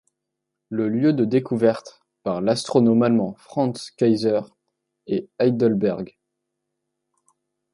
[0.71, 4.39] Le lieu de découverte, par l'astronome allemand Franz Kaiser,
[5.05, 6.17] est Heidelberg.